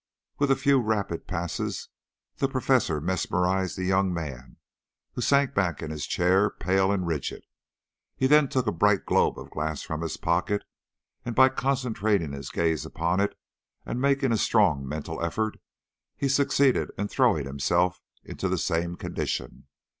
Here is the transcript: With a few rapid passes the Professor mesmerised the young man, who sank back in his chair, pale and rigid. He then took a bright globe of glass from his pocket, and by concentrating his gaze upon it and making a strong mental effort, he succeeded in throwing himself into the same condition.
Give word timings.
With 0.39 0.49
a 0.49 0.55
few 0.55 0.79
rapid 0.79 1.27
passes 1.27 1.89
the 2.37 2.47
Professor 2.47 2.99
mesmerised 2.99 3.77
the 3.77 3.83
young 3.83 4.11
man, 4.11 4.57
who 5.13 5.21
sank 5.21 5.53
back 5.53 5.83
in 5.83 5.91
his 5.91 6.07
chair, 6.07 6.49
pale 6.49 6.91
and 6.91 7.05
rigid. 7.05 7.43
He 8.15 8.25
then 8.25 8.47
took 8.49 8.65
a 8.65 8.71
bright 8.71 9.05
globe 9.05 9.37
of 9.37 9.51
glass 9.51 9.83
from 9.83 10.01
his 10.01 10.17
pocket, 10.17 10.63
and 11.23 11.35
by 11.35 11.49
concentrating 11.49 12.31
his 12.31 12.49
gaze 12.49 12.83
upon 12.83 13.19
it 13.19 13.37
and 13.85 14.01
making 14.01 14.31
a 14.31 14.37
strong 14.37 14.89
mental 14.89 15.23
effort, 15.23 15.59
he 16.17 16.27
succeeded 16.27 16.89
in 16.97 17.07
throwing 17.07 17.45
himself 17.45 18.01
into 18.25 18.49
the 18.49 18.57
same 18.57 18.95
condition. 18.95 19.67